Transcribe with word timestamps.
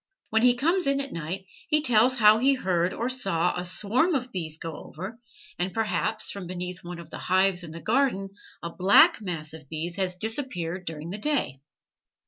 When 0.31 0.41
he 0.41 0.55
comes 0.55 0.87
in 0.87 0.99
at 0.99 1.13
night 1.13 1.45
he 1.67 1.79
tells 1.83 2.15
how 2.15 2.39
he 2.39 2.55
heard 2.55 2.91
or 2.91 3.07
saw 3.07 3.55
a 3.55 3.63
swarm 3.63 4.15
of 4.15 4.31
bees 4.31 4.57
go 4.57 4.75
over; 4.77 5.19
and, 5.59 5.75
perhaps 5.75 6.31
from 6.31 6.47
beneath 6.47 6.83
one 6.83 6.97
of 6.97 7.11
the 7.11 7.19
hives 7.19 7.61
in 7.61 7.69
the 7.69 7.81
garden 7.81 8.31
a 8.63 8.71
black 8.73 9.21
mass 9.21 9.53
of 9.53 9.69
bees 9.69 9.97
has 9.97 10.15
disappeared 10.15 10.85
during 10.85 11.11
the 11.11 11.19
day. 11.19 11.61